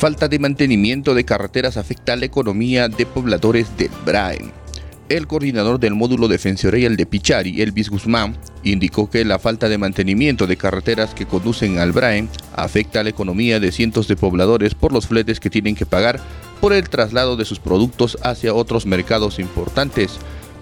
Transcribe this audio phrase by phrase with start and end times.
[0.00, 4.50] Falta de mantenimiento de carreteras afecta a la economía de pobladores del Brain.
[5.10, 10.46] El coordinador del módulo defensorial de Pichari, Elvis Guzmán, indicó que la falta de mantenimiento
[10.46, 14.90] de carreteras que conducen al Brain afecta a la economía de cientos de pobladores por
[14.90, 16.18] los fletes que tienen que pagar
[16.62, 20.12] por el traslado de sus productos hacia otros mercados importantes.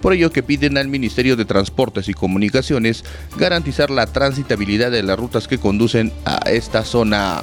[0.01, 3.05] Por ello que piden al Ministerio de Transportes y Comunicaciones
[3.37, 7.41] garantizar la transitabilidad de las rutas que conducen a esta zona.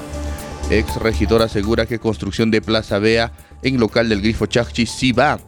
[0.69, 3.31] Ex regidor asegura que construcción de Plaza Bea
[3.63, 5.39] en local del Grifo Chachchi sí va.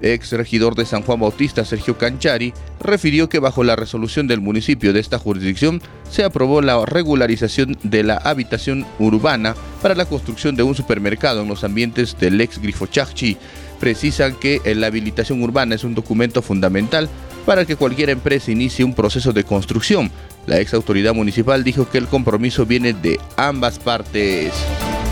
[0.00, 4.92] Ex regidor de San Juan Bautista, Sergio Canchari, refirió que bajo la resolución del municipio
[4.92, 10.64] de esta jurisdicción se aprobó la regularización de la habitación urbana para la construcción de
[10.64, 13.36] un supermercado en los ambientes del ex Grifo Chachchi.
[13.78, 17.08] Precisan que la habilitación urbana es un documento fundamental
[17.48, 20.10] para que cualquier empresa inicie un proceso de construcción,
[20.46, 24.52] la ex autoridad municipal dijo que el compromiso viene de ambas partes.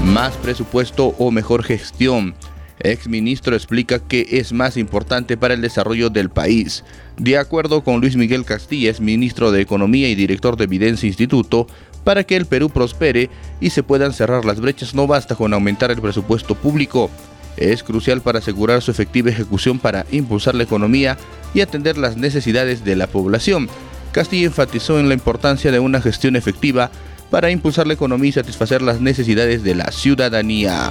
[0.04, 2.34] Más presupuesto o mejor gestión.
[2.80, 6.84] Ex ministro explica que es más importante para el desarrollo del país.
[7.16, 11.66] De acuerdo con Luis Miguel Castillas, ministro de Economía y director de Evidencia Instituto,
[12.04, 13.30] para que el Perú prospere
[13.62, 17.10] y se puedan cerrar las brechas no basta con aumentar el presupuesto público.
[17.56, 21.16] Es crucial para asegurar su efectiva ejecución para impulsar la economía
[21.54, 23.68] y atender las necesidades de la población.
[24.12, 26.90] Castillo enfatizó en la importancia de una gestión efectiva
[27.30, 30.90] para impulsar la economía y satisfacer las necesidades de la ciudadanía.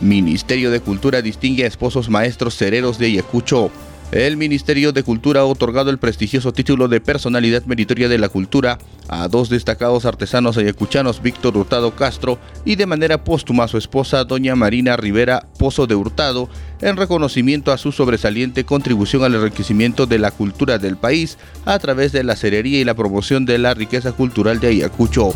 [0.00, 3.70] Ministerio de Cultura distingue a esposos maestros cereros de Ayacucho.
[4.10, 8.78] El Ministerio de Cultura ha otorgado el prestigioso título de Personalidad Meritoria de la Cultura
[9.06, 14.24] a dos destacados artesanos ayacuchanos, Víctor Hurtado Castro y de manera póstuma a su esposa,
[14.24, 16.48] doña Marina Rivera Pozo de Hurtado,
[16.80, 21.36] en reconocimiento a su sobresaliente contribución al enriquecimiento de la cultura del país
[21.66, 25.34] a través de la cerería y la promoción de la riqueza cultural de Ayacucho.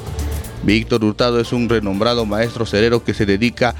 [0.62, 3.74] Víctor Hurtado es un renombrado maestro cerero que se dedica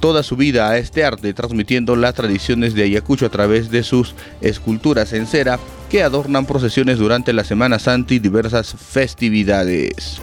[0.00, 4.14] toda su vida a este arte, transmitiendo las tradiciones de Ayacucho a través de sus
[4.40, 5.58] esculturas en cera
[5.90, 10.20] que adornan procesiones durante la Semana Santa y diversas festividades.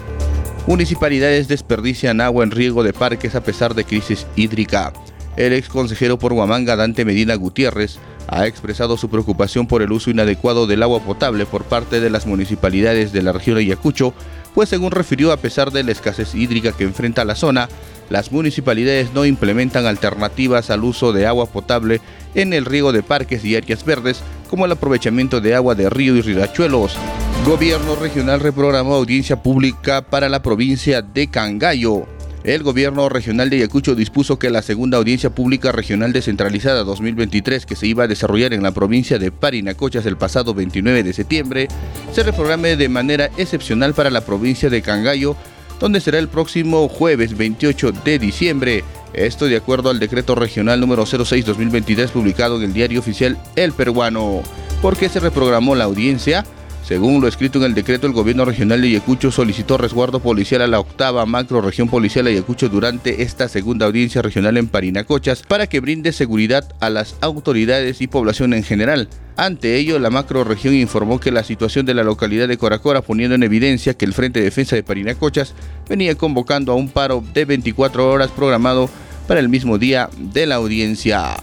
[0.66, 4.94] Municipalidades desperdician agua en riego de parques a pesar de crisis hídrica.
[5.36, 7.98] El ex consejero por Huamanga, Dante Medina Gutiérrez,
[8.28, 12.26] ha expresado su preocupación por el uso inadecuado del agua potable por parte de las
[12.26, 14.14] municipalidades de la región de Ayacucho,
[14.54, 17.68] pues según refirió, a pesar de la escasez hídrica que enfrenta la zona,
[18.10, 22.02] las municipalidades no implementan alternativas al uso de agua potable
[22.36, 26.16] en el riego de parques y áreas verdes, como el aprovechamiento de agua de río
[26.16, 26.98] y riachuelos.
[27.46, 32.08] Gobierno regional reprogramó audiencia pública para la provincia de Cangallo.
[32.44, 37.78] El gobierno regional de Ayacucho dispuso que la segunda audiencia pública regional descentralizada 2023 que
[37.78, 41.68] se iba a desarrollar en la provincia de Parinacochas el pasado 29 de septiembre
[42.12, 45.38] se reprograme de manera excepcional para la provincia de Cangallo
[45.80, 48.84] donde será el próximo jueves 28 de diciembre.
[49.14, 54.42] Esto de acuerdo al decreto regional número 06-2023 publicado en el diario oficial El Peruano.
[54.82, 56.46] ¿Por qué se reprogramó la audiencia?
[56.84, 60.68] Según lo escrito en el decreto, el gobierno regional de Ayacucho solicitó resguardo policial a
[60.68, 65.68] la octava macro región policial de Ayacucho durante esta segunda audiencia regional en Parinacochas para
[65.68, 69.08] que brinde seguridad a las autoridades y población en general.
[69.38, 73.36] Ante ello, la macro región informó que la situación de la localidad de Coracora poniendo
[73.36, 75.54] en evidencia que el Frente de Defensa de Parinacochas
[75.88, 78.90] venía convocando a un paro de 24 horas programado
[79.26, 81.38] para el mismo día de la audiencia.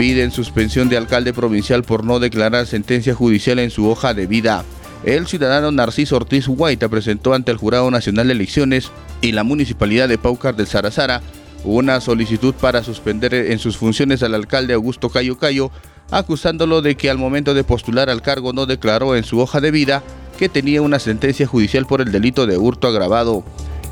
[0.00, 4.64] Piden suspensión de alcalde provincial por no declarar sentencia judicial en su hoja de vida.
[5.04, 8.90] El ciudadano Narciso Ortiz Guaita presentó ante el Jurado Nacional de Elecciones
[9.20, 11.20] y la Municipalidad de Paucar del Sarazara
[11.64, 15.70] una solicitud para suspender en sus funciones al alcalde Augusto Cayo Cayo,
[16.10, 19.70] acusándolo de que al momento de postular al cargo no declaró en su hoja de
[19.70, 20.02] vida
[20.38, 23.44] que tenía una sentencia judicial por el delito de hurto agravado.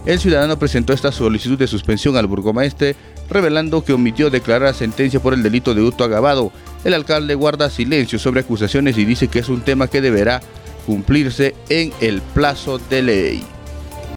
[0.09, 2.97] El ciudadano presentó esta solicitud de suspensión al burgomaestre,
[3.29, 6.51] revelando que omitió declarar sentencia por el delito de hurto agravado.
[6.83, 10.41] El alcalde guarda silencio sobre acusaciones y dice que es un tema que deberá
[10.87, 13.58] cumplirse en el plazo de ley.